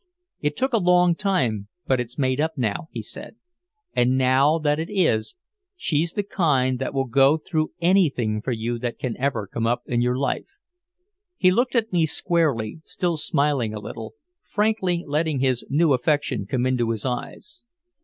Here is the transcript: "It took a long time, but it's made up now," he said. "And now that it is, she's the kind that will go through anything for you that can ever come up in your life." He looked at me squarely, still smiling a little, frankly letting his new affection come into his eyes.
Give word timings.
"It 0.41 0.57
took 0.57 0.73
a 0.73 0.79
long 0.79 1.13
time, 1.13 1.67
but 1.85 1.99
it's 1.99 2.17
made 2.17 2.41
up 2.41 2.57
now," 2.57 2.87
he 2.91 3.03
said. 3.03 3.35
"And 3.95 4.17
now 4.17 4.57
that 4.57 4.79
it 4.79 4.89
is, 4.91 5.35
she's 5.77 6.13
the 6.13 6.23
kind 6.23 6.79
that 6.79 6.91
will 6.91 7.05
go 7.05 7.37
through 7.37 7.73
anything 7.81 8.41
for 8.41 8.51
you 8.51 8.79
that 8.79 8.97
can 8.97 9.15
ever 9.17 9.45
come 9.45 9.67
up 9.67 9.83
in 9.85 10.01
your 10.01 10.17
life." 10.17 10.57
He 11.37 11.51
looked 11.51 11.75
at 11.75 11.93
me 11.93 12.07
squarely, 12.07 12.81
still 12.83 13.15
smiling 13.15 13.75
a 13.75 13.79
little, 13.79 14.15
frankly 14.41 15.03
letting 15.05 15.39
his 15.39 15.63
new 15.69 15.93
affection 15.93 16.47
come 16.47 16.65
into 16.65 16.89
his 16.89 17.05
eyes. 17.05 17.63